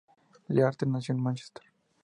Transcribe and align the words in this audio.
Leather 0.47 0.87
nació 0.87 1.13
en 1.13 1.21
Manchester. 1.21 1.63